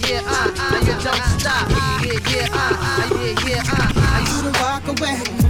yeah, 0.00 0.08
yeah, 0.08 0.22
ah, 0.26 0.54
ah, 0.56 0.78
you 0.80 0.94
don't 1.04 1.40
stop. 1.40 1.70
Yeah, 2.04 2.36
yeah, 2.36 2.48
ah, 2.52 2.76
ah, 2.80 3.22
yeah, 3.22 3.48
yeah, 3.48 3.62
ah, 3.66 3.92
ah, 3.96 4.42
you 4.42 4.42
don't 4.42 4.60
walk 4.60 5.00
away. 5.00 5.41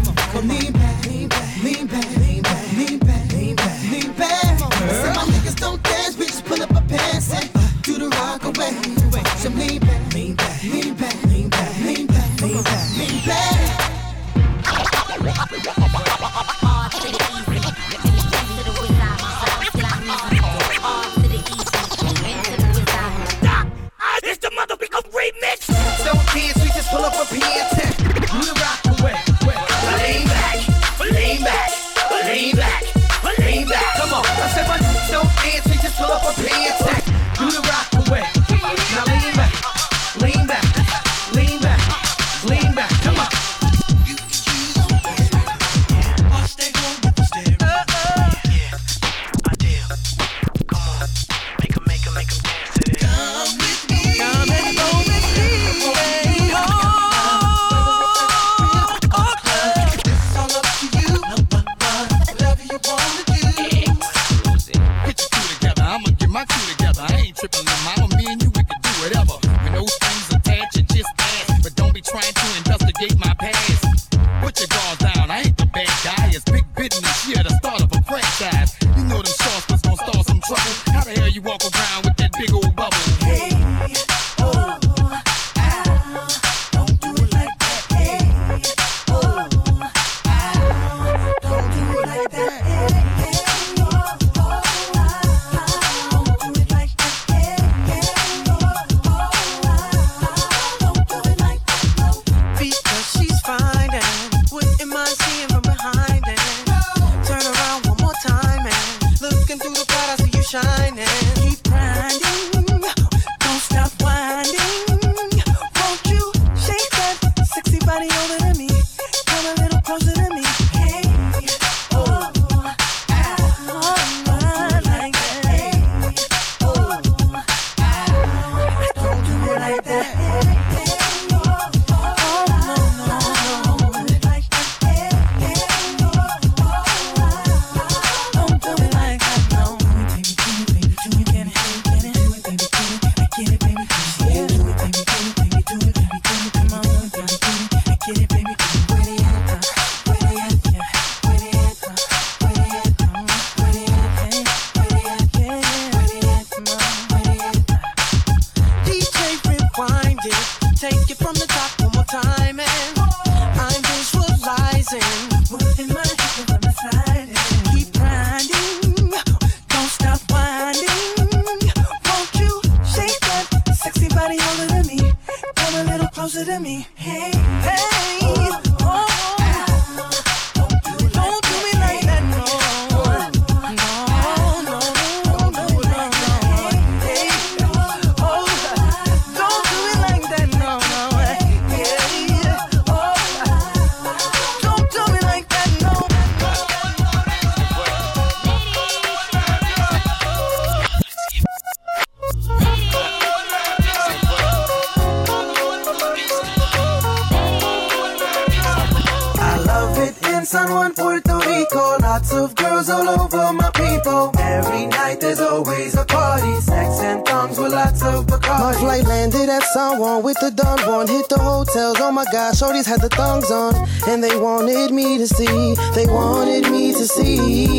had 222.86 223.00
the 223.00 223.08
thongs 223.08 223.50
on, 223.50 223.74
and 224.08 224.22
they 224.22 224.36
wanted 224.38 224.92
me 224.92 225.18
to 225.18 225.26
see. 225.26 225.74
They 225.94 226.06
wanted 226.06 226.70
me 226.70 226.92
to 226.92 227.06
see 227.06 227.78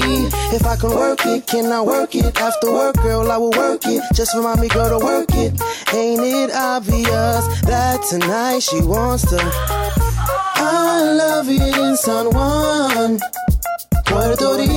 if 0.56 0.66
I 0.66 0.76
can 0.76 0.92
work 0.92 1.26
it. 1.26 1.48
Can 1.48 1.72
I 1.72 1.82
work 1.82 2.16
it? 2.16 2.40
After 2.40 2.72
work, 2.72 2.96
girl, 2.98 3.32
I 3.32 3.38
will 3.38 3.52
work 3.52 3.82
it. 3.86 4.02
Just 4.14 4.36
remind 4.36 4.62
me, 4.62 4.68
girl, 4.68 4.98
to 4.98 5.06
work 5.06 5.30
it. 5.32 5.60
Ain't 5.94 6.22
it 6.22 6.52
obvious 6.54 7.44
that 7.64 8.04
tonight 8.10 8.60
she 8.60 8.82
wants 8.82 9.24
to? 9.30 9.40
I 10.56 11.02
love 11.04 11.50
it 11.50 11.78
in 11.78 11.96
San 11.98 12.30
Juan, 12.32 13.20
Puerto 14.06 14.58
Rico. 14.58 14.73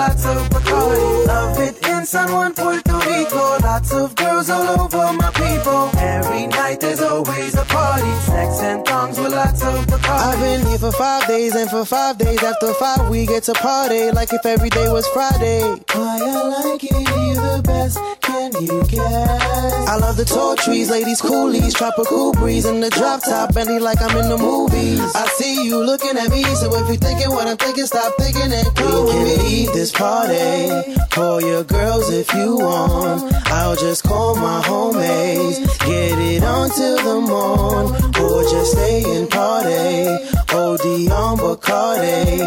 Lots 0.00 0.24
of 0.24 0.48
Bacardi. 0.48 1.26
Love 1.26 1.60
it 1.60 1.89
in 2.00 2.06
San 2.06 2.32
Juan, 2.32 2.54
Puerto 2.54 2.96
Rico. 3.06 3.58
Lots 3.60 3.92
of 3.92 4.16
girls 4.16 4.48
all 4.48 4.80
over 4.80 5.12
my 5.12 5.30
people. 5.32 5.90
Every 5.98 6.46
night 6.46 6.80
there's 6.80 7.02
always 7.02 7.54
a 7.54 7.64
party. 7.64 8.10
Sex 8.20 8.60
and 8.60 8.84
thongs 8.86 9.18
with 9.18 9.32
lots 9.32 9.62
of 9.62 9.86
Bacardi. 9.86 10.32
I've 10.32 10.40
been 10.40 10.66
here 10.66 10.78
for 10.78 10.92
five 10.92 11.26
days, 11.26 11.54
and 11.54 11.68
for 11.70 11.84
five 11.84 12.16
days 12.16 12.42
after 12.42 12.72
five, 12.74 13.08
we 13.10 13.26
get 13.26 13.42
to 13.44 13.52
party 13.52 14.10
like 14.12 14.32
if 14.32 14.44
every 14.46 14.70
day 14.70 14.88
was 14.90 15.06
Friday. 15.08 15.60
Why 15.92 16.18
I 16.22 16.42
like 16.64 16.84
it 16.84 17.08
here 17.08 17.34
the 17.34 17.62
best, 17.64 17.98
can 18.22 18.52
you 18.62 18.82
guess? 18.88 19.88
I 19.88 19.96
love 19.96 20.16
the 20.16 20.24
tall 20.24 20.56
trees, 20.56 20.90
ladies, 20.90 21.20
coolies, 21.20 21.74
tropical 21.74 22.32
breeze, 22.32 22.64
and 22.64 22.82
the 22.82 22.90
drop 22.90 23.22
top 23.22 23.54
belly 23.54 23.78
like 23.78 24.00
I'm 24.00 24.16
in 24.16 24.28
the 24.28 24.38
movies. 24.38 25.00
I 25.14 25.26
see 25.36 25.66
you 25.66 25.84
looking 25.84 26.16
at 26.16 26.30
me, 26.30 26.44
so 26.54 26.74
if 26.76 26.88
you're 26.88 26.96
thinking 26.96 27.30
what 27.30 27.46
I'm 27.46 27.56
thinking, 27.56 27.86
stop 27.86 28.14
thinking 28.18 28.52
and 28.52 28.66
come 28.74 29.04
we 29.04 29.12
can 29.12 29.44
leave 29.44 29.72
this 29.72 29.92
party. 29.92 30.70
Call 31.10 31.40
your 31.42 31.64
girls 31.90 32.10
if 32.10 32.32
you 32.34 32.56
want. 32.56 33.34
I'll 33.46 33.74
just 33.74 34.04
call 34.04 34.36
my 34.36 34.60
homies, 34.62 35.56
get 35.80 36.18
it 36.18 36.42
on 36.44 36.70
till 36.70 36.98
the 37.08 37.20
morn, 37.20 37.86
or 38.22 38.42
just 38.44 38.72
stay 38.72 39.02
and 39.16 39.28
party. 39.28 40.06
OD 40.52 40.86
on 41.10 41.38
Bacardi 41.38 42.40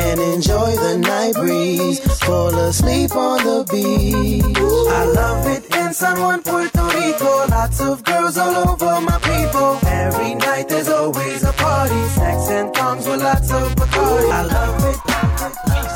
and 0.00 0.20
enjoy 0.20 0.70
the 0.84 0.98
night 0.98 1.34
breeze. 1.34 1.98
Fall 2.24 2.54
asleep 2.68 3.14
on 3.16 3.38
the 3.44 3.60
beach. 3.72 4.56
I 5.00 5.04
love 5.20 5.46
it 5.54 5.62
in 5.76 5.92
San 5.92 6.20
Juan, 6.20 6.42
Puerto 6.42 6.84
Rico. 6.94 7.30
Lots 7.48 7.80
of 7.80 8.04
girls 8.04 8.38
all 8.38 8.54
over 8.68 9.00
my 9.00 9.18
people. 9.30 9.78
Every 9.86 10.34
night 10.34 10.68
there's 10.68 10.88
always 10.88 11.42
a 11.42 11.52
party. 11.52 12.00
Sex 12.18 12.48
and 12.50 12.72
thongs 12.74 13.06
with 13.08 13.22
lots 13.22 13.50
of 13.50 13.74
Bacardi. 13.74 14.30
I 14.30 14.42
love 14.42 14.84
it. 14.90 15.93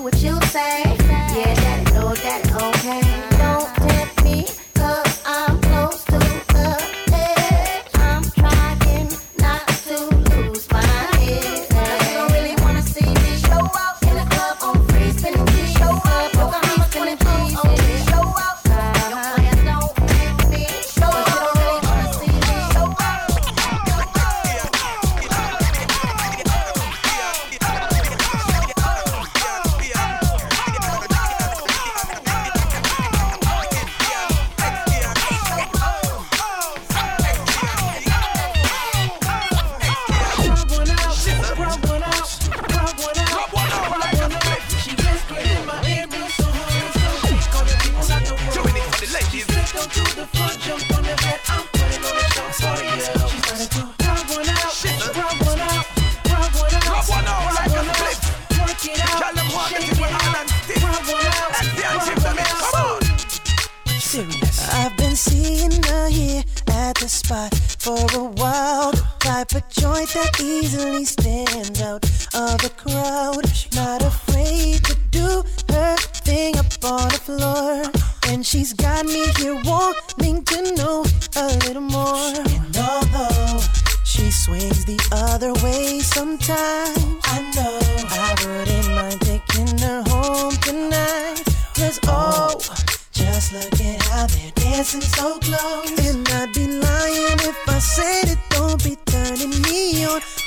Do 0.00 0.04
what 0.04 0.22
you 0.22 0.40
say. 0.46 0.99
That 70.14 70.40
easily 70.40 71.04
stands 71.04 71.80
out 71.82 72.04
of 72.34 72.58
the 72.62 72.72
crowd. 72.76 73.44
Not 73.74 74.02
afraid 74.02 74.82
to 74.84 74.94
do 75.10 75.44
her 75.72 75.96
thing 76.24 76.56
up 76.56 76.66
on 76.82 77.08
the 77.08 77.20
floor. 77.28 77.82
And 78.28 78.44
she's 78.44 78.72
got 78.72 79.06
me 79.06 79.26
here 79.38 79.60
wanting 79.64 80.44
to 80.44 80.74
know 80.74 81.04
a 81.36 81.46
little 81.64 81.82
more. 81.82 82.34
And 82.56 82.76
although 82.76 83.60
she 84.04 84.30
swings 84.30 84.84
the 84.84 84.98
other 85.12 85.52
way 85.64 86.00
sometimes, 86.00 86.98
I 87.24 87.38
know 87.54 87.78
I 88.10 88.34
wouldn't 88.42 88.88
mind 88.94 89.20
taking 89.20 89.78
her 89.78 90.02
home 90.08 90.54
tonight. 90.62 91.44
Cause 91.74 92.00
oh, 92.06 92.58
just 93.12 93.52
look 93.52 93.80
at 93.80 94.02
how 94.02 94.26
they're 94.26 94.52
dancing 94.56 95.02
so 95.02 95.38
close. 95.38 95.99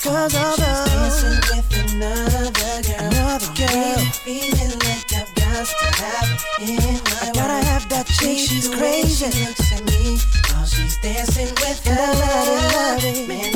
Cause 0.04 0.36
although 0.36 0.84
she's 0.84 0.92
dancing 0.92 1.40
with 1.48 1.94
another 1.94 2.52
girl, 2.84 3.08
another 3.08 3.46
girl, 3.56 3.98
feeling 4.26 4.78
like 4.84 5.14
I've 5.16 5.34
got 5.34 5.66
to 5.66 6.04
have 6.04 6.44
in 6.60 6.76
my 6.76 7.20
I 7.22 7.32
gotta 7.34 7.66
have 7.68 7.88
that 7.88 8.06
chick. 8.08 8.38
She's 8.38 8.68
crazy. 8.68 9.32
She 9.32 9.46
looks 9.46 9.72
at 9.72 9.86
me 9.86 10.20
while 10.52 10.66
she's 10.66 10.98
dancing 10.98 11.56
with 11.56 11.88
and 11.88 12.00
I 12.00 12.12
love 12.20 12.74
love 12.74 13.06
it. 13.06 13.28
Man, 13.30 13.53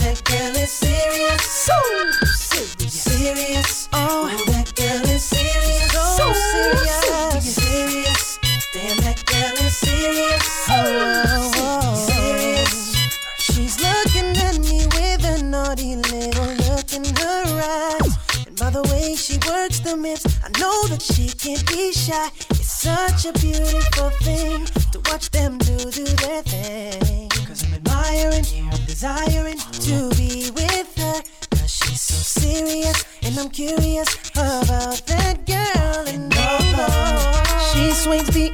I 20.07 20.49
know 20.57 20.87
that 20.87 21.01
she 21.01 21.27
can't 21.27 21.67
be 21.67 21.91
shy. 21.91 22.29
It's 22.51 22.71
such 22.71 23.25
a 23.25 23.33
beautiful 23.33 24.09
thing 24.23 24.63
to 24.93 25.01
watch 25.11 25.29
them 25.31 25.57
do 25.57 25.77
do 25.91 26.05
their 26.05 26.43
thing. 26.43 27.27
Cause 27.45 27.65
I'm 27.65 27.73
admiring, 27.73 28.45
desiring 28.85 29.57
to 29.57 30.09
be 30.15 30.49
with 30.51 30.95
her. 30.95 31.21
Cause 31.51 31.71
she's 31.75 32.01
so 32.01 32.39
serious, 32.39 33.03
and 33.23 33.37
I'm 33.37 33.49
curious 33.49 34.07
about 34.31 35.05
that 35.07 35.45
girl. 35.45 36.07
And 36.07 36.33
oh, 36.37 36.85
oh 36.87 37.73
she 37.73 37.91
swings 37.91 38.27
the 38.27 38.53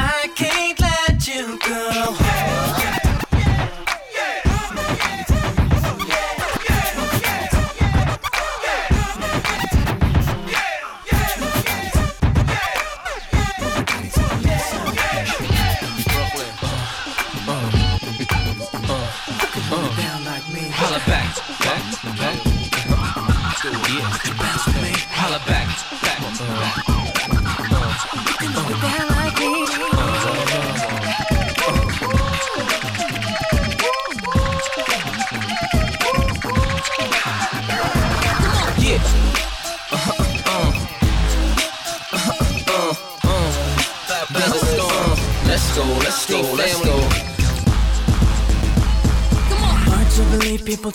I 0.00 0.28
can't 0.36 0.77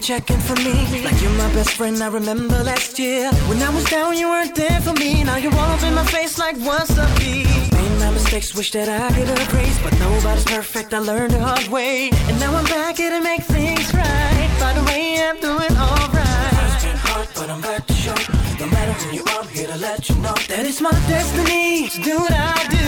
checking 0.03 0.39
for 0.39 0.55
me. 0.57 0.73
Like 1.01 1.21
you're 1.21 1.37
my 1.37 1.51
best 1.53 1.71
friend, 1.71 2.03
I 2.03 2.09
remember 2.09 2.61
last 2.61 2.99
year. 2.99 3.31
When 3.47 3.61
I 3.61 3.69
was 3.73 3.85
down, 3.85 4.17
you 4.17 4.27
weren't 4.27 4.53
there 4.53 4.81
for 4.81 4.91
me. 4.93 5.23
Now 5.23 5.37
you're 5.37 5.55
all 5.55 5.71
up 5.75 5.81
in 5.81 5.93
my 5.93 6.03
face 6.03 6.37
like 6.37 6.57
what's 6.57 6.97
up, 6.97 7.09
B? 7.19 7.45
Made 7.71 7.99
my 7.99 8.11
mistakes, 8.11 8.53
wish 8.53 8.71
that 8.71 8.89
I 8.89 9.07
could 9.15 9.29
have 9.29 9.49
grace. 9.49 9.79
But 9.81 9.97
nobody's 9.99 10.43
perfect, 10.43 10.93
I 10.93 10.99
learned 10.99 11.31
the 11.31 11.39
hard 11.39 11.67
way. 11.69 12.09
And 12.27 12.37
now 12.41 12.53
I'm 12.53 12.65
back 12.65 12.97
here 12.97 13.11
to 13.11 13.21
make 13.21 13.43
things 13.43 13.93
right. 13.93 14.49
By 14.59 14.73
the 14.73 14.83
way, 14.83 15.23
I'm 15.23 15.39
doing 15.39 15.75
alright. 15.87 16.75
It's 16.75 16.83
been 16.83 16.97
hard, 16.97 17.27
but 17.35 17.49
I'm 17.49 17.61
back 17.61 17.87
to 17.87 17.93
show. 17.93 18.15
No 18.59 18.67
matter 18.75 18.91
who 18.99 19.15
you 19.15 19.23
are, 19.23 19.41
I'm 19.41 19.47
here 19.47 19.67
to 19.67 19.77
let 19.77 20.09
you 20.09 20.15
know 20.15 20.35
that 20.51 20.65
it's 20.67 20.81
my 20.81 20.91
destiny 21.07 21.87
to 21.87 22.01
do 22.01 22.17
what 22.19 22.33
I 22.33 22.59
do. 22.67 22.87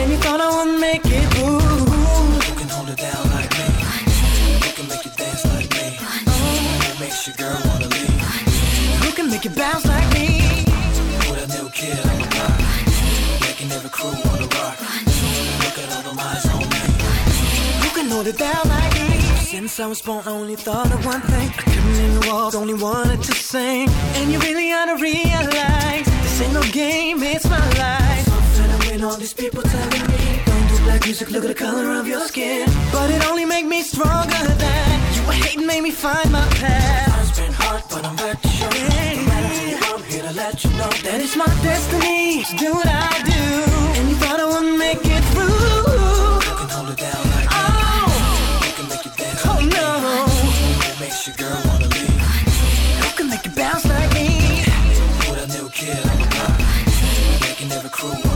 And 0.00 0.10
you 0.10 0.18
thought 0.18 0.40
I 0.40 0.48
wouldn't 0.56 0.80
make 0.80 1.02
it, 1.04 1.38
ooh. 1.38 1.87
Make 9.38 9.52
it 9.52 9.56
bounce 9.56 9.86
like 9.86 10.08
me? 10.14 10.40
With 11.30 11.46
a 11.46 11.62
new 11.62 11.70
kid 11.70 11.98
on 12.10 12.18
the 12.18 12.28
block. 12.34 12.58
Making 13.42 13.70
every 13.70 13.90
crew 13.90 14.10
wanna 14.24 14.48
rock. 14.58 14.76
Look 15.62 15.78
at 15.78 15.88
all 15.94 16.02
the 16.08 16.20
eyes 16.20 16.46
on 16.54 16.58
me. 16.58 16.82
Who 17.82 17.88
can 17.96 18.10
hold 18.10 18.26
it 18.26 18.38
down 18.38 18.64
like 18.68 18.94
me? 18.94 19.20
Since 19.44 19.78
I 19.78 19.86
was 19.86 20.02
born, 20.02 20.24
I 20.26 20.30
only 20.30 20.56
thought 20.56 20.90
of 20.92 21.04
one 21.06 21.20
thing. 21.20 21.50
I 21.50 21.62
couldn't 21.62 21.94
even 22.04 22.28
walk, 22.28 22.54
only 22.56 22.74
wanted 22.74 23.22
to 23.22 23.32
sing. 23.32 23.88
And 24.16 24.32
you 24.32 24.40
really 24.40 24.72
ought 24.72 24.86
to 24.86 24.96
realize 24.96 26.06
this 26.24 26.40
ain't 26.40 26.54
no 26.54 26.62
game, 26.72 27.22
it's 27.22 27.48
my 27.48 27.64
life. 27.84 28.24
Something 28.26 28.70
I 28.72 28.90
win 28.90 29.04
all 29.04 29.16
these 29.16 29.34
people 29.34 29.62
telling 29.62 30.06
me. 30.12 30.42
Don't 30.46 30.68
do 30.68 30.76
black 30.82 31.04
music, 31.04 31.30
look 31.30 31.44
at 31.44 31.48
the 31.48 31.60
color 31.66 31.92
of 32.00 32.08
your 32.08 32.26
skin. 32.26 32.68
But 32.90 33.10
it 33.10 33.24
only 33.30 33.44
make 33.44 33.66
me 33.66 33.82
stronger 33.82 34.44
than 34.64 35.14
you 35.14 35.22
were 35.28 35.38
hating, 35.44 35.66
made 35.66 35.82
me 35.82 35.92
find 35.92 36.28
my 36.32 36.46
path. 36.62 37.28
It's 37.28 37.38
been 37.38 37.52
hard, 37.52 37.84
but 37.88 38.04
I'm 38.04 38.16
back 38.16 38.42
to 38.42 38.48
show. 38.48 38.68
No 38.68 39.27
matter 39.58 39.66
who 39.66 39.70
you 39.70 39.76
are, 39.76 39.98
I'm 39.98 40.02
here 40.04 40.22
to 40.22 40.32
let 40.32 40.64
you 40.64 40.70
know 40.70 40.90
that 41.04 41.20
it's 41.20 41.36
my 41.36 41.46
destiny 41.62 42.44
to 42.44 42.56
do 42.56 42.72
what 42.72 42.86
I 42.86 43.22
do. 43.24 43.42
And 43.98 44.08
you 44.08 44.16
thought 44.16 44.40
I 44.40 44.46
wouldn't 44.46 44.78
make 44.78 45.00
it 45.04 45.24
through. 45.32 45.48
You 46.48 46.56
can 46.58 46.68
hold 46.68 46.90
it 46.90 46.98
down 46.98 47.22
like 47.34 47.48
oh. 47.50 48.08
You 48.66 48.72
can 48.78 48.88
make 48.88 49.06
it 49.06 49.16
dance 49.16 49.42
oh, 49.44 49.54
like 49.54 49.66
no. 49.66 49.88
What 50.82 51.00
makes 51.00 51.26
your 51.26 51.36
girl 51.36 51.60
wanna 51.66 51.88
leave? 51.88 52.20
Who 53.02 53.10
can 53.16 53.30
make 53.30 53.46
it 53.46 53.54
bounce 53.54 53.84
like 53.86 54.12
me? 54.14 54.64
With 55.28 55.44
a 55.44 55.48
new 55.58 55.68
kid 55.70 55.98
on 56.06 56.16
the 56.18 56.28
block. 56.34 56.60
Making 57.42 57.72
every 57.72 57.90
crew 57.90 58.27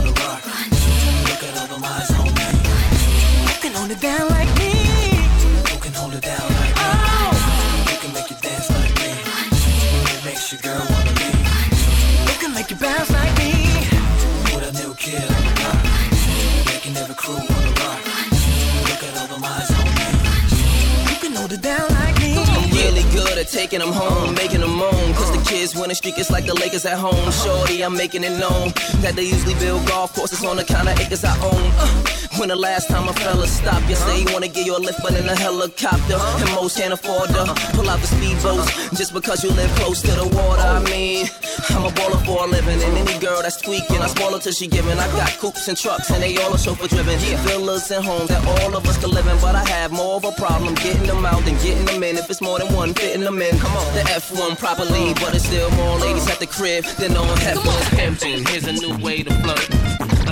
taking 23.73 23.91
them 23.91 23.99
home, 23.99 24.35
making 24.35 24.61
them 24.61 24.71
moan. 24.71 25.13
Cause 25.13 25.31
the 25.31 25.43
kids 25.49 25.75
winning 25.75 25.95
streak 25.95 26.19
is 26.19 26.29
like 26.29 26.45
the 26.45 26.53
Lakers 26.53 26.85
at 26.85 26.97
home. 26.97 27.31
Shorty, 27.31 27.83
I'm 27.83 27.95
making 27.95 28.23
it 28.23 28.37
known 28.37 28.69
that 29.01 29.13
they 29.15 29.23
usually 29.23 29.55
build 29.55 29.87
golf 29.87 30.13
courses 30.13 30.43
on 30.45 30.57
the 30.57 30.63
kind 30.63 30.87
of 30.87 30.99
acres 30.99 31.23
I 31.23 31.35
own. 31.43 31.71
Uh, 31.79 32.22
when 32.43 32.49
the 32.49 32.55
last 32.57 32.89
time 32.89 33.07
a 33.07 33.13
fella 33.13 33.47
stopped 33.47 33.87
you, 33.87 33.95
say 33.95 34.19
he 34.19 34.25
wanna 34.33 34.49
give 34.49 34.65
you 34.65 34.75
a 34.75 34.81
lift, 34.87 34.99
but 35.01 35.15
in 35.15 35.23
a 35.29 35.35
helicopter. 35.35 36.19
And 36.19 36.49
most 36.59 36.77
can't 36.77 36.91
afford 36.91 37.29
to 37.29 37.43
pull 37.71 37.87
out 37.89 38.01
the 38.03 38.09
speedboats 38.15 38.67
just 38.97 39.13
because 39.13 39.45
you 39.45 39.51
live 39.51 39.71
close 39.79 40.01
to 40.01 40.11
the 40.11 40.27
water. 40.35 40.61
I 40.61 40.83
mean, 40.83 41.27
I'm 41.69 41.85
a 41.85 41.91
baller 41.95 42.19
for 42.25 42.43
a 42.43 42.47
living. 42.47 42.83
And 42.83 42.97
any 42.97 43.17
girl 43.19 43.41
that's 43.41 43.61
tweaking, 43.61 43.95
I 43.95 44.07
spoil 44.07 44.33
her 44.33 44.39
till 44.39 44.51
she 44.51 44.67
giving. 44.67 44.99
I 44.99 45.07
got 45.15 45.29
coops 45.39 45.69
and 45.69 45.77
trucks, 45.77 46.11
and 46.11 46.21
they 46.21 46.35
all 46.35 46.53
are 46.53 46.57
chauffeur 46.57 46.89
driven. 46.89 47.17
Villas 47.47 47.89
and 47.91 48.03
homes 48.03 48.27
that 48.27 48.43
all 48.45 48.75
of 48.75 48.85
us 48.89 48.97
can 48.97 49.11
live 49.11 49.27
in. 49.27 49.39
But 49.39 49.55
I 49.55 49.63
have 49.63 49.93
more 49.93 50.17
of 50.17 50.25
a 50.25 50.33
problem 50.33 50.75
getting 50.75 51.07
them 51.07 51.25
out 51.25 51.45
than 51.45 51.55
getting 51.63 51.85
them 51.85 52.03
in. 52.03 52.17
If 52.17 52.29
it's 52.29 52.41
more 52.41 52.59
than 52.59 52.73
one, 52.75 52.93
fitting 52.93 53.23
them 53.23 53.41
in. 53.41 53.57
Come 53.57 53.71
on, 53.71 53.87
the 53.95 54.01
F1 54.19 54.59
properly, 54.59 55.13
but 55.23 55.33
it's 55.33 55.45
still 55.45 55.71
more 55.79 55.95
ladies 55.97 56.27
at 56.29 56.39
the 56.39 56.47
crib 56.47 56.83
than 56.99 57.15
on 57.15 57.37
headphones. 57.37 57.87
Pimpin', 57.95 58.45
here's 58.49 58.67
a 58.67 58.73
new 58.73 58.97
way 59.01 59.23
to 59.23 59.31
flirt. 59.43 59.82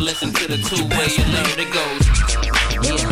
Listen 0.02 0.34
to 0.34 0.48
the 0.48 0.58
two 0.58 0.84
way 0.98 1.10
you 1.16 1.24
learn 1.32 1.60
it 1.60 1.72
goes. 1.72 3.02
Yeah. 3.04 3.11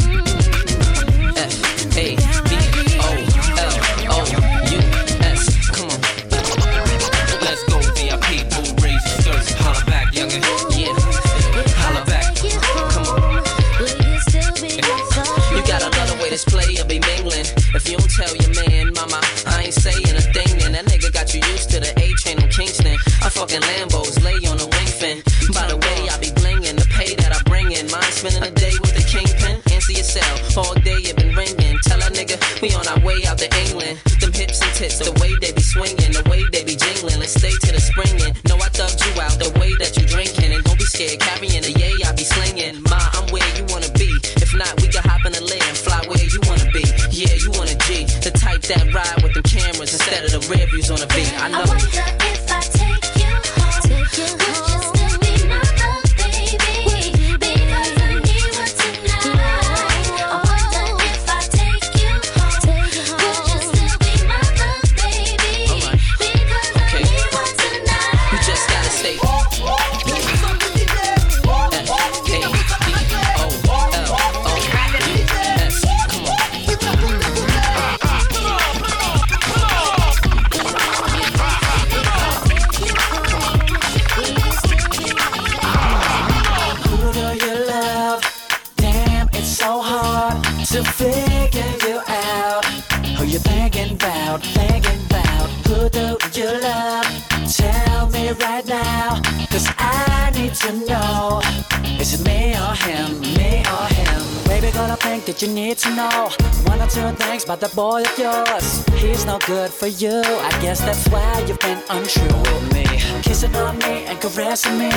That 107.60 107.76
boy 107.76 108.04
of 108.04 108.18
yours. 108.18 108.86
He's 109.02 109.26
no 109.26 109.38
good 109.40 109.72
for 109.72 109.88
you. 109.88 110.22
I 110.22 110.52
guess 110.62 110.80
that's 110.80 111.08
why 111.10 111.44
you've 111.48 111.60
been 111.60 111.82
untrue 111.90 112.24
with 112.24 112.74
me. 112.74 112.86
Kissing 113.22 113.54
on 113.56 113.78
me 113.80 114.06
and 114.06 114.20
caressing 114.22 114.78
me, 114.78 114.90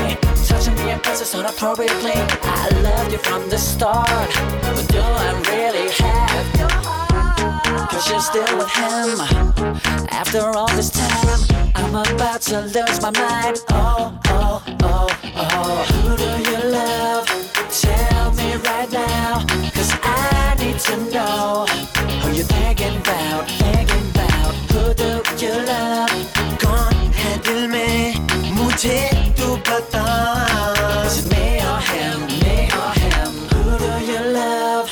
touching 0.47 0.75
me 0.77 0.91
and 0.91 1.03
kisses 1.03 1.35
inappropriately. 1.35 2.13
I 2.43 2.69
loved 2.83 3.13
you 3.13 3.19
from 3.19 3.49
the 3.49 3.59
start, 3.59 4.07
but 4.63 4.87
do 4.89 5.01
I 5.01 5.33
really 5.51 5.91
have 6.03 6.57
your 6.57 6.71
heart? 6.71 7.91
Cause 7.91 8.09
you're 8.11 8.21
still 8.21 8.57
with 8.57 8.71
him. 8.71 9.19
After 10.11 10.41
all 10.41 10.69
this 10.77 10.91
time, 10.91 11.73
I'm 11.75 11.95
about 12.15 12.43
to 12.43 12.61
lose 12.61 13.01
my 13.03 13.11
mind. 13.11 13.59
Oh, 13.71 14.19
oh, 14.27 14.63
oh, 14.83 15.09
oh. 15.37 15.85
Who 15.93 16.17
do 16.17 16.51
you 16.51 16.71
love? 16.71 17.27
Tell 17.71 18.33
me 18.35 18.55
right 18.57 18.91
now. 18.93 19.45
Cause 19.75 19.93
I 20.03 20.55
need 20.61 20.79
to 20.81 20.97
know 21.11 21.67
begging 22.49 22.97
about, 22.99 23.47
begging 23.59 24.11
about 24.11 24.55
love 25.67 26.33
me. 27.69 28.15
Me 28.57 28.69
Who 33.53 33.79
do 33.79 33.93
you 34.11 34.21
love? 34.33 34.91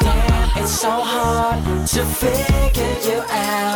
Damn, 0.00 0.62
it's 0.62 0.72
so 0.72 0.90
hard 0.90 1.86
to 1.88 2.04
figure 2.04 2.96
you 3.08 3.22
out. 3.28 3.67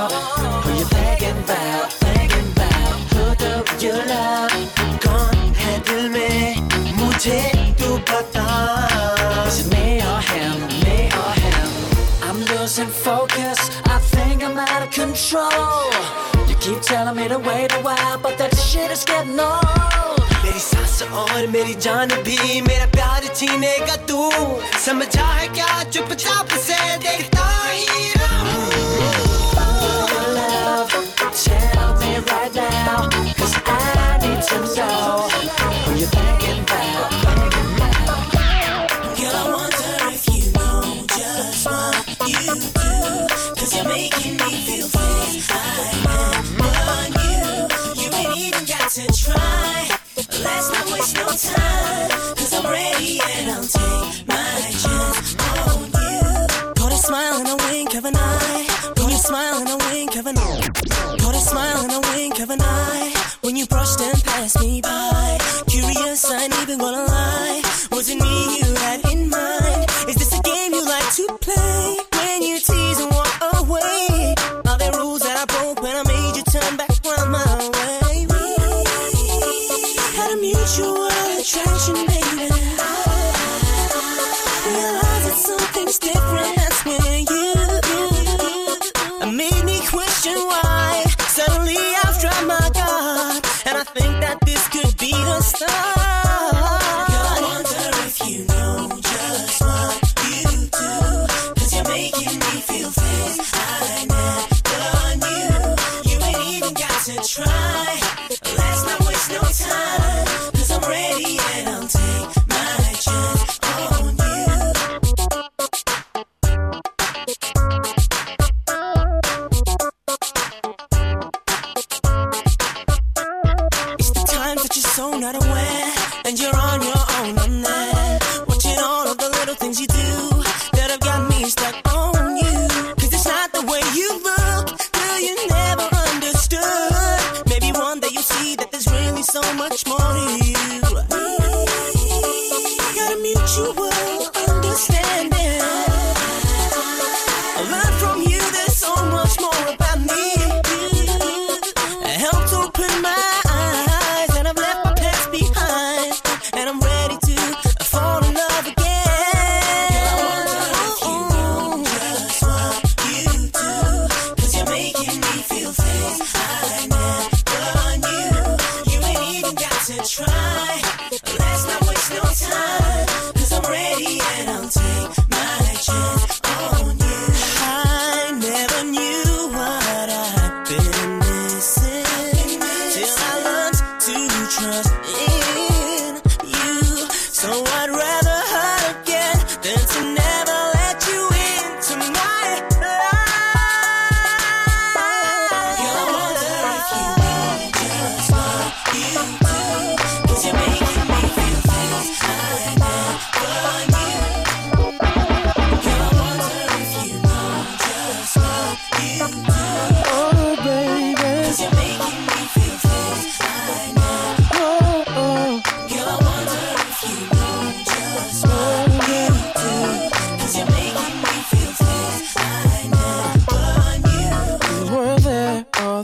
control. 15.32 15.92
You 16.50 16.56
keep 16.60 16.82
telling 16.82 17.16
me 17.16 17.28
to 17.28 17.40
wait 17.40 17.72
a 17.74 17.82
while, 17.82 18.18
but 18.22 18.38
that 18.38 18.56
shit 18.58 18.92
is 18.92 19.04
getting 19.04 19.40
old. 19.40 20.18
मेरी 20.44 20.60
सांस 20.60 21.02
और 21.22 21.48
मेरी 21.54 21.74
जान 21.86 22.10
भी 22.28 22.62
मेरा 22.68 22.86
प्यार 22.96 23.28
छीनेगा 23.36 23.96
तू 24.10 24.30
समझा 24.86 25.26
है 25.40 25.48
क्या 25.58 25.84
चुपचाप 25.84 26.58
से 26.68 26.80
देखता 27.08 27.48
ही 27.68 28.21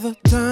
never 0.09 0.16
done 0.25 0.48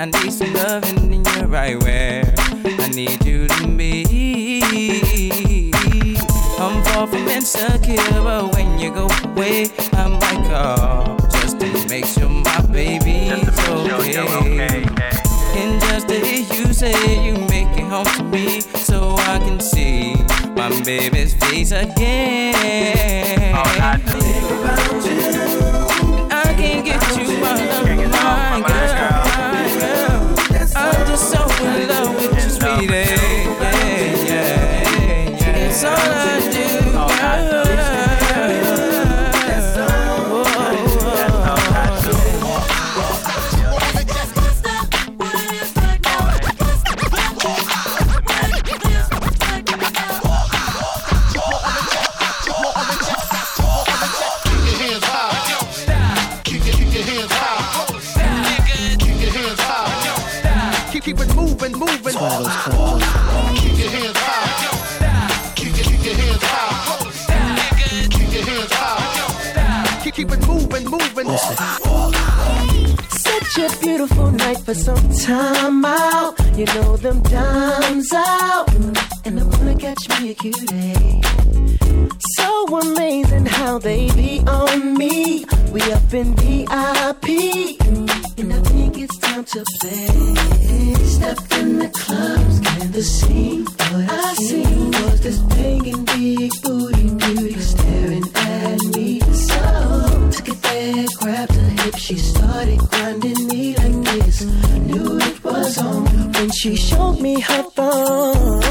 I 0.00 0.06
need 0.06 0.32
some 0.32 0.54
loving 0.54 1.12
and 1.12 1.26
you're 1.26 1.46
right 1.46 1.76
where 1.82 2.32
I 2.38 2.88
need 2.88 3.22
you 3.22 3.46
to 3.46 3.66
be. 3.66 5.70
I'm 6.58 6.82
far 6.84 7.06
from 7.06 7.28
insecure, 7.28 7.98
but 8.22 8.50
when 8.54 8.78
you 8.78 8.90
go 8.94 9.08
away, 9.24 9.66
I'm 9.92 10.18
like, 10.18 10.48
oh, 10.56 11.18
just 11.30 11.60
to 11.60 11.66
make 11.90 12.06
sure 12.06 12.30
my 12.30 12.62
baby's 12.72 13.30
okay. 13.30 14.12
Sure 14.12 14.36
okay. 14.38 14.86
And 15.58 15.78
just 15.82 16.08
to 16.08 16.14
hear 16.14 16.46
you 16.56 16.72
say 16.72 17.22
you 17.22 17.34
make 17.48 17.68
it 17.76 17.84
home 17.84 18.06
to 18.16 18.22
me, 18.22 18.62
so 18.62 19.16
I 19.18 19.38
can 19.40 19.60
see 19.60 20.14
my 20.56 20.70
baby's 20.82 21.34
face 21.34 21.72
again. 21.72 23.54
All 23.54 23.66
I 23.66 23.98
think 23.98 24.50
about 24.62 25.04
you, 25.04 25.20
I 26.30 26.54
can't 26.56 26.86
get 26.86 27.16
you. 27.18 27.29
in 31.66 31.88
love 31.88 32.14
with 32.14 32.34
you, 32.34 32.50
sweetie. 32.50 32.86
Yeah, 32.86 33.14
yeah, 33.84 34.50
yeah. 35.40 35.56
It's 35.66 35.84
all 35.84 36.19
So 100.80 100.86
took 100.86 100.96
it 100.96 101.18
there, 101.20 101.34
grabbed 101.34 101.54
her 101.54 101.82
hip, 101.82 101.96
she 101.96 102.16
started 102.16 102.78
grinding 102.78 103.46
me 103.48 103.76
like 103.76 104.04
this. 104.04 104.44
Knew 104.44 105.18
it 105.18 105.44
was 105.44 105.78
on 105.78 106.06
when 106.32 106.50
she 106.52 106.74
showed 106.74 107.20
me 107.20 107.38
her 107.40 107.62
phone. 107.74 108.62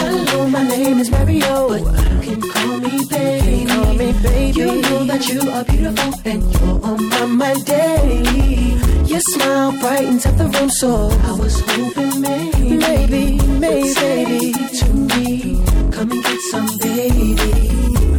Hello, 0.00 0.48
my 0.48 0.64
name 0.66 0.98
is 0.98 1.10
Mario, 1.10 1.68
but 1.68 1.82
you 2.24 2.34
can 2.34 2.40
call 2.40 2.78
me 2.78 3.04
baby. 3.08 3.66
Call 3.66 3.94
me 3.94 4.12
baby. 4.22 4.58
You 4.58 4.82
know 4.82 5.04
that 5.04 5.28
you 5.28 5.40
are 5.50 5.64
beautiful 5.64 6.12
and 6.24 6.42
you're 6.52 6.84
on 6.84 7.08
my 7.08 7.26
mind 7.26 7.64
daily. 7.64 8.74
Your 9.06 9.20
smile 9.20 9.72
brightens 9.78 10.26
up 10.26 10.36
the 10.36 10.48
room, 10.48 10.70
so 10.70 11.10
I 11.10 11.32
was 11.32 11.60
hoping 11.60 12.20
maybe, 12.20 12.76
maybe, 12.76 13.38
maybe, 13.58 14.52
to 14.52 14.92
me, 14.94 15.62
come 15.92 16.10
and 16.10 16.22
get 16.24 16.40
some 16.50 16.78
baby. 16.78 17.70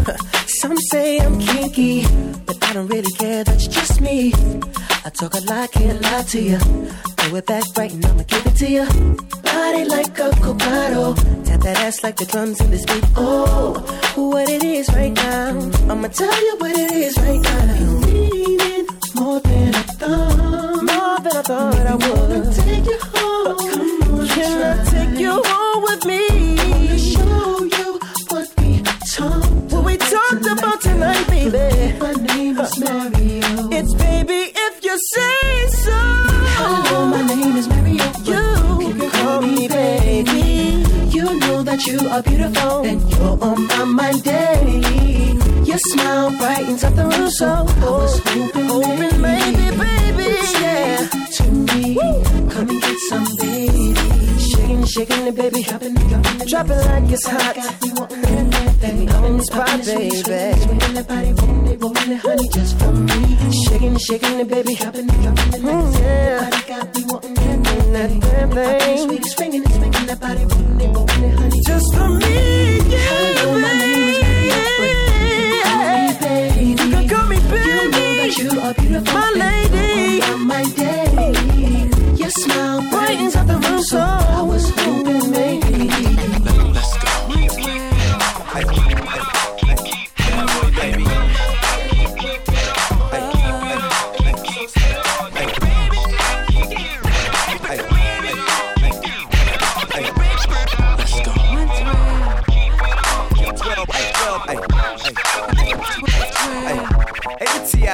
Some 0.61 0.77
say 0.91 1.17
I'm 1.17 1.39
kinky, 1.39 2.05
but 2.45 2.63
I 2.63 2.73
don't 2.73 2.87
really 2.87 3.11
care, 3.13 3.43
that's 3.43 3.65
just 3.65 3.99
me. 3.99 4.31
I 5.03 5.09
talk 5.09 5.33
a 5.33 5.39
lot, 5.39 5.71
can't 5.71 5.99
lie 6.03 6.21
to 6.21 6.39
you. 6.39 6.59
Throw 6.59 7.35
it 7.37 7.47
back 7.47 7.63
right 7.75 7.91
and 7.91 8.05
I'ma 8.05 8.21
give 8.27 8.45
it 8.45 8.55
to 8.57 8.69
you. 8.69 8.85
Body 9.41 9.85
like 9.85 10.19
a 10.19 10.29
cocado. 10.43 11.15
Tap 11.45 11.61
that 11.61 11.79
ass 11.79 12.03
like 12.03 12.17
the 12.17 12.25
drums 12.25 12.61
in 12.61 12.69
this 12.69 12.85
beat. 12.85 13.03
Oh, 13.15 13.73
what 14.17 14.47
it 14.49 14.63
is 14.63 14.87
right 14.89 15.11
now. 15.11 15.49
I'ma 15.89 16.07
tell 16.09 16.43
you 16.45 16.55
what 16.59 16.77
it 16.77 16.91
is 16.91 17.17
right 17.17 17.41
now. 17.41 18.07
You 18.07 18.57
it 18.61 19.15
more 19.15 19.39
than 19.39 19.73
I 19.73 19.81
thought. 19.81 20.83
More 20.89 21.17
than 21.23 21.37
I 21.37 21.41
thought 21.41 21.87
I 21.87 21.95
would. 21.95 22.53
Take 22.53 22.85
you 22.85 22.99
home. 23.01 23.57
Come 23.57 24.19
on, 24.19 24.27
Can 24.27 24.61
I 24.79 24.90
tonight, 31.01 31.27
baby. 31.27 31.97
My 31.99 32.13
name 32.13 32.59
is 32.59 32.79
Mario. 32.79 33.69
It's 33.71 33.93
baby 33.95 34.51
if 34.55 34.83
you 34.83 34.97
say 35.13 35.67
so. 35.83 35.97
Hello, 36.57 37.05
my 37.07 37.21
name 37.23 37.55
is 37.57 37.67
Mario. 37.67 38.05
You 38.23 38.93
can 38.93 39.09
call 39.09 39.41
me 39.41 39.67
baby. 39.67 40.85
You 41.09 41.39
know 41.39 41.63
that 41.63 41.85
you 41.87 41.99
are 42.09 42.21
beautiful 42.21 42.85
and 42.85 43.01
you're 43.11 43.43
on 43.43 43.67
my 43.67 43.83
mind 43.85 44.23
daily. 44.23 44.81
Your 45.65 45.79
smile 45.79 46.31
brightens 46.37 46.83
up 46.83 46.95
the 46.95 47.05
room, 47.05 47.29
so 47.29 47.47
I 47.47 47.61
was 47.63 48.19
hoping, 48.25 48.65
hoping 48.65 49.21
maybe, 49.21 49.67
baby, 49.77 50.29
yeah. 50.61 51.07
To 51.35 51.43
me, 51.51 51.95
come 52.51 52.69
and 52.69 52.81
get 52.81 52.97
baby. 52.97 53.00
Shaking, 54.91 55.07
shaking 55.07 55.27
it, 55.27 55.35
baby, 55.35 55.63
dropping 55.63 55.95
it, 55.95 56.47
drop 56.49 56.69
it 56.69 56.75
like 56.75 57.11
it's 57.11 57.25
hot. 57.25 57.57
On 59.23 59.37
the 59.37 59.43
spot, 59.43 59.85
baby. 59.85 60.09
Swinging 60.19 60.93
that 60.95 61.07
body, 61.07 61.31
rolling 61.31 61.67
it, 61.67 61.81
rolling 61.81 62.11
it, 62.11 62.51
just 62.51 62.77
for 62.77 62.91
me. 62.91 63.51
Shaking, 63.63 63.97
shaking 63.97 64.39
it, 64.39 64.47
baby, 64.49 64.75
dropping 64.75 65.07
it, 65.07 65.21
dropping 65.21 65.53
it, 65.53 65.99
yeah. 66.01 66.49
Just 71.67 71.95
for 71.95 72.09
me. 72.09 72.77
Yeah, 72.89 72.99
Hello, 72.99 73.59
my 73.59 73.73
name 73.77 74.07
is 74.09 74.19
Mario, 74.21 74.43
you 76.59 76.75
can 76.75 77.07
call 77.07 77.25
me 77.27 77.37
baby. 77.47 77.55
You 77.55 77.75
know 77.87 78.15
that 78.17 78.37
you 78.37 78.59
are 78.59 78.73
beautiful, 78.73 79.13
my 79.13 79.31
lady. 79.39 80.19
My 80.43 80.63
day, 80.75 81.31
your 82.17 82.29
smile 82.31 82.81
brightens 82.89 83.35
up 83.37 83.47
the 83.47 83.57
room, 83.57 83.81
so 83.83 84.20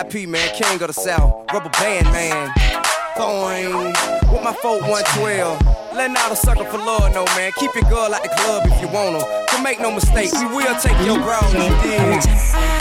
TIP, 0.10 0.30
man, 0.30 0.50
king 0.56 0.82
of 0.82 0.88
the 0.88 0.94
South, 0.94 1.46
rubber 1.52 1.70
band, 1.70 2.06
man. 2.08 2.50
Boing, 3.16 3.88
with 4.32 4.44
my 4.44 4.54
4112. 4.62 5.96
Letting 5.96 6.16
out 6.18 6.32
a 6.32 6.36
sucker 6.36 6.66
for 6.66 6.78
love, 6.78 7.14
no, 7.14 7.26
man. 7.36 7.52
Keep 7.58 7.76
your 7.76 7.90
girl 7.90 8.14
at 8.14 8.24
the 8.24 8.30
club 8.30 8.64
if 8.68 8.82
you 8.82 8.88
want 8.88 9.22
her. 9.22 9.46
But 9.52 9.62
make 9.62 9.80
no 9.80 9.92
mistake, 9.92 10.32
we 10.34 10.46
will 10.46 10.76
take 10.80 10.98
your 11.06 11.18
brown, 11.20 11.52
you 11.52 11.70
dig? 11.82 12.77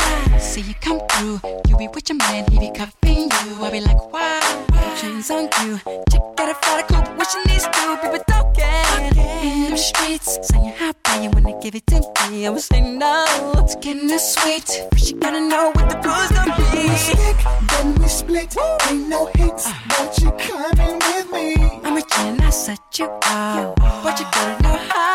See 0.56 0.62
you 0.62 0.74
come 0.80 1.00
through. 1.10 1.38
You 1.68 1.76
be 1.76 1.86
with 1.88 2.08
your 2.08 2.16
man, 2.16 2.50
he 2.50 2.58
be 2.58 2.70
cuffing 2.70 3.28
you. 3.28 3.62
I 3.62 3.68
be 3.70 3.78
like, 3.78 4.10
wow, 4.10 4.64
chains 4.98 5.30
on 5.30 5.50
you. 5.60 5.76
Chick 6.10 6.22
got 6.34 6.48
a 6.48 6.54
fat 6.54 6.88
cook, 6.88 7.18
what 7.18 7.28
she 7.30 7.40
needs 7.44 7.64
to 7.64 7.98
be 8.00 8.08
with 8.08 8.24
talking. 8.24 9.18
In 9.44 9.72
the 9.72 9.76
streets, 9.76 10.38
saying 10.48 10.72
happy, 10.72 11.24
you 11.24 11.28
wanna 11.28 11.60
give 11.60 11.74
it 11.74 11.86
to 11.88 12.00
me, 12.30 12.46
I 12.46 12.48
was 12.48 12.64
saying 12.64 12.98
no. 12.98 13.26
It's 13.58 13.76
getting 13.76 14.06
this 14.06 14.32
sweet, 14.32 14.86
but 14.90 14.98
she 14.98 15.12
gotta 15.12 15.46
know 15.46 15.72
what 15.74 15.90
the 15.90 15.96
rules 15.96 16.32
gonna 16.32 16.56
be. 16.72 16.88
We 16.88 16.96
stick, 16.96 17.36
Then 17.68 17.94
we 17.96 18.08
split, 18.08 18.56
ain't 18.88 19.10
no 19.10 19.26
hits, 19.34 19.66
uh. 19.66 19.74
but 19.90 20.18
you 20.22 20.30
coming 20.40 20.98
with 21.00 21.32
me. 21.32 21.56
I'm 21.84 21.98
a 21.98 22.00
gin, 22.00 22.40
I 22.40 22.48
set 22.48 22.80
you 22.98 23.04
up, 23.04 23.76
but 23.76 24.18
you 24.18 24.24
gotta 24.32 24.62
know 24.62 24.78
how 24.88 25.05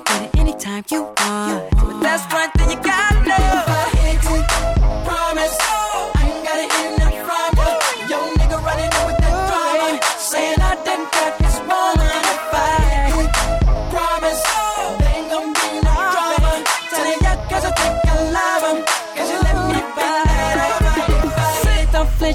can 0.00 0.20
get 0.20 0.34
it 0.34 0.40
anytime 0.40 0.84
you 0.90 1.02
want, 1.02 1.75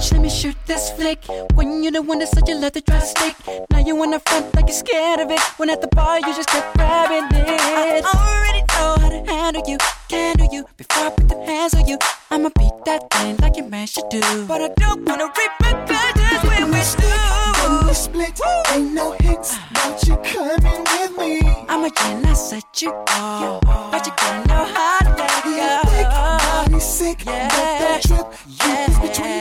Say 0.01 0.15
let 0.15 0.23
me 0.23 0.29
shoot 0.29 0.55
this 0.65 0.89
flick. 0.91 1.23
When 1.53 1.83
you're 1.83 1.91
the 1.91 2.01
one 2.01 2.17
that 2.19 2.29
said 2.29 2.47
you 2.47 2.55
love 2.55 2.71
to 2.71 2.81
try 2.81 2.99
to 2.99 3.05
stick. 3.05 3.35
Now 3.69 3.79
you 3.79 4.01
in 4.03 4.09
the 4.09 4.19
front 4.19 4.53
like 4.55 4.65
you're 4.67 4.77
scared 4.77 5.19
of 5.19 5.29
it. 5.29 5.39
When 5.57 5.69
at 5.69 5.79
the 5.79 5.87
bar 5.89 6.19
you 6.19 6.33
just 6.33 6.49
kept 6.49 6.75
grabbing 6.75 7.25
it. 7.37 8.03
I 8.03 8.11
already 8.11 8.63
know 8.73 8.95
how 8.99 9.09
to 9.09 9.31
handle 9.31 9.63
you, 9.67 9.77
handle 10.09 10.47
you. 10.51 10.65
Before 10.75 11.05
I 11.05 11.09
put 11.11 11.29
the 11.29 11.35
hands 11.45 11.75
on 11.75 11.87
you, 11.87 11.99
I'ma 12.31 12.49
beat 12.57 12.73
that 12.85 13.11
thing 13.11 13.37
like 13.37 13.57
your 13.57 13.67
man 13.69 13.85
should 13.85 14.09
do. 14.09 14.21
But 14.47 14.61
I 14.61 14.69
don't 14.69 15.05
wanna 15.07 15.27
repercussions 15.27 16.43
when 16.49 16.71
we 16.71 16.81
Then 16.97 17.81
we 17.81 17.87
do. 17.87 17.93
split, 17.93 18.41
ain't 18.73 18.93
no 18.93 19.11
hits, 19.21 19.55
but 19.73 20.07
you 20.07 20.17
coming 20.17 20.83
with 20.93 21.17
me. 21.17 21.41
I'm 21.69 21.83
a 21.85 21.89
gin, 21.91 22.25
I 22.25 22.33
set 22.33 22.81
you 22.81 22.91
off. 22.91 23.61
But 23.91 24.05
you 24.07 24.13
gotta 24.17 24.47
know 24.47 24.65
how 24.65 24.99
to 24.99 25.09
let 25.09 25.43
go. 25.43 26.71
body 26.71 26.79
sick, 26.79 27.19
but 27.23 27.49
don't 27.79 28.01
trip, 28.01 28.27
keep 28.47 28.57
this 28.59 28.97
between 28.99 29.40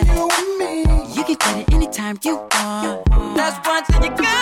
anytime 2.11 2.18
you 2.25 2.37
want. 2.37 3.37
That's 3.37 3.68
one 3.68 3.85
thing 3.85 4.03
you 4.03 4.11
gotta 4.11 4.39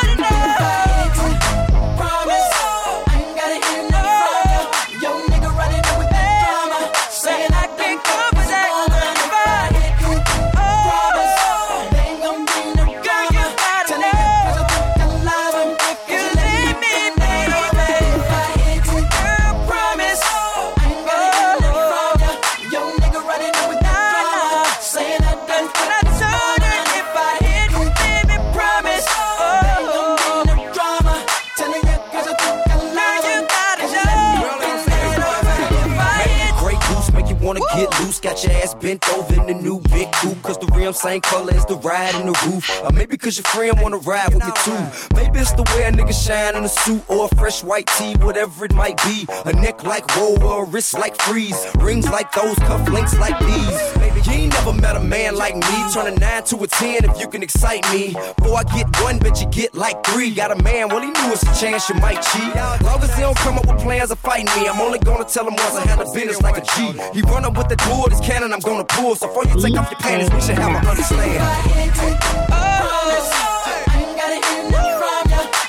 got 38.39 38.53
your 38.53 38.63
ass 38.63 38.75
bent 38.75 39.09
over 39.11 39.35
in 39.35 39.47
the 39.47 39.55
new 39.55 39.81
big 39.93 40.11
coupe. 40.13 40.41
Cause 40.43 40.59
the 40.59 40.67
rim 40.75 40.93
same 40.93 41.21
color 41.21 41.53
as 41.55 41.65
the 41.67 41.77
ride 41.77 42.15
and 42.15 42.29
the 42.29 42.47
roof. 42.47 42.83
Or 42.83 42.93
maybe 42.93 43.17
cause 43.17 43.37
your 43.37 43.45
friend 43.45 43.81
wanna 43.81 43.99
ride 43.99 44.35
with 44.35 44.45
me 44.45 44.53
too. 44.65 45.17
Maybe 45.17 45.41
it's 45.41 45.53
the 45.53 45.63
way 45.75 45.85
a 45.85 45.93
nigga 45.93 46.13
shine 46.13 46.57
in 46.57 46.65
a 46.65 46.69
suit 46.69 47.03
or 47.09 47.27
a 47.27 47.37
fresh 47.37 47.63
white 47.65 47.87
tee, 47.99 48.15
whatever 48.15 48.65
it 48.65 48.75
might 48.75 48.97
be. 49.05 49.27
A 49.47 49.53
neck 49.53 49.85
like 49.85 50.05
roll 50.17 50.43
or 50.43 50.65
a 50.65 50.67
wrist 50.67 50.95
like 50.95 51.21
freeze. 51.23 51.59
Rings 51.79 52.09
like 52.09 52.31
those, 52.33 52.57
cuff 52.59 52.89
links 52.89 53.17
like 53.19 53.39
these. 53.41 53.97
Maybe 53.99 54.21
you 54.21 54.33
ain't 54.33 54.53
never 54.53 54.73
met 54.73 54.97
a 54.97 55.01
man 55.01 55.35
like 55.35 55.55
me. 55.55 55.93
Turn 55.93 56.07
a 56.07 56.15
9 56.19 56.45
to 56.45 56.57
a 56.65 56.67
10 56.67 57.11
if 57.11 57.21
you 57.21 57.29
can 57.29 57.43
excite 57.43 57.85
me. 57.93 58.15
Before 58.39 58.59
I 58.59 58.65
get 58.75 58.87
one, 59.03 59.19
bet 59.19 59.41
you 59.41 59.49
get 59.49 59.75
like 59.75 60.05
three. 60.05 60.31
Got 60.31 60.53
a 60.53 60.63
man, 60.63 60.89
well, 60.89 61.01
he 61.01 61.09
knew 61.09 61.33
it's 61.33 61.43
a 61.43 61.61
chance 61.61 61.89
you 61.89 61.97
might 61.97 62.21
cheat. 62.23 62.55
Long 62.85 63.03
as 63.03 63.15
he 63.15 63.23
don't 63.23 63.37
come 63.39 63.59
up 63.59 63.67
with 63.67 63.79
plans 63.81 64.11
of 64.11 64.19
fighting 64.21 64.47
me, 64.57 64.69
I'm 64.69 64.81
only 64.81 64.99
gonna 64.99 65.25
tell 65.25 65.47
him 65.47 65.55
once 65.55 65.75
I 65.75 65.87
had 65.87 65.99
a 65.99 66.05
business 66.13 66.41
like 66.41 66.59
a 66.59 66.65
G. 66.77 67.01
He 67.15 67.23
run 67.23 67.45
up 67.45 67.57
with 67.57 67.69
the 67.69 67.77
door, 67.77 68.09
this 68.09 68.21
cannon 68.29 68.53
I'm 68.53 68.61
gonna 68.61 68.85
pull. 68.85 69.17
So 69.17 69.27
before 69.27 69.45
you 69.47 69.61
take 69.61 69.79
off 69.79 69.91
your 69.91 70.01
panties, 70.01 70.31
we 70.31 70.41
should 70.41 70.59
have 70.59 70.83
an 70.83 70.87
understand. 70.87 71.89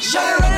Sick. 0.01 0.48